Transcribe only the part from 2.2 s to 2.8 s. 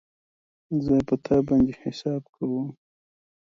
کوم